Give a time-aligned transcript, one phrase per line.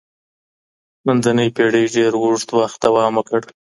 [1.05, 3.41] منځنۍ پېړۍ ډېر اوږد وخت دوام وکړ.